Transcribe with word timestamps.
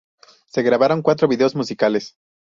Se 0.47 0.63
grabaron 0.63 1.03
cuatro 1.03 1.27
vídeos 1.27 1.53
musicales. 1.55 2.15